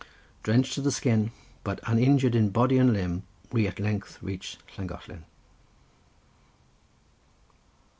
[0.41, 1.29] Drenched to the skin,
[1.63, 5.25] but uninjured in body and limb, we at length reached Llangollen.